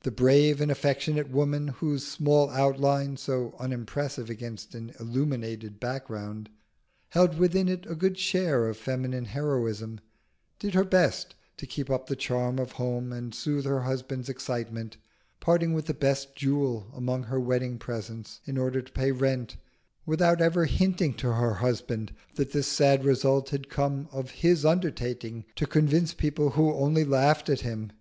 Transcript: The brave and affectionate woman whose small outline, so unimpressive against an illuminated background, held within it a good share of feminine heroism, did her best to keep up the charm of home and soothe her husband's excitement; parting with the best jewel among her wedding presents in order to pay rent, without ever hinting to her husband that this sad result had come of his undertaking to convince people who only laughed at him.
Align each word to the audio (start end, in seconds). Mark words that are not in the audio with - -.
The 0.00 0.10
brave 0.10 0.62
and 0.62 0.70
affectionate 0.70 1.28
woman 1.28 1.68
whose 1.68 2.02
small 2.06 2.48
outline, 2.48 3.18
so 3.18 3.54
unimpressive 3.58 4.30
against 4.30 4.74
an 4.74 4.94
illuminated 4.98 5.78
background, 5.78 6.48
held 7.10 7.36
within 7.38 7.68
it 7.68 7.84
a 7.84 7.94
good 7.94 8.16
share 8.16 8.66
of 8.68 8.78
feminine 8.78 9.26
heroism, 9.26 10.00
did 10.58 10.72
her 10.72 10.84
best 10.86 11.34
to 11.58 11.66
keep 11.66 11.90
up 11.90 12.06
the 12.06 12.16
charm 12.16 12.58
of 12.58 12.72
home 12.80 13.12
and 13.12 13.34
soothe 13.34 13.66
her 13.66 13.82
husband's 13.82 14.30
excitement; 14.30 14.96
parting 15.38 15.74
with 15.74 15.84
the 15.84 15.92
best 15.92 16.34
jewel 16.34 16.86
among 16.94 17.24
her 17.24 17.38
wedding 17.38 17.76
presents 17.78 18.40
in 18.46 18.56
order 18.56 18.80
to 18.80 18.92
pay 18.92 19.12
rent, 19.12 19.58
without 20.06 20.40
ever 20.40 20.64
hinting 20.64 21.12
to 21.12 21.34
her 21.34 21.52
husband 21.52 22.14
that 22.36 22.52
this 22.52 22.68
sad 22.68 23.04
result 23.04 23.50
had 23.50 23.68
come 23.68 24.08
of 24.12 24.30
his 24.30 24.64
undertaking 24.64 25.44
to 25.56 25.66
convince 25.66 26.14
people 26.14 26.48
who 26.52 26.72
only 26.72 27.04
laughed 27.04 27.50
at 27.50 27.60
him. 27.60 27.92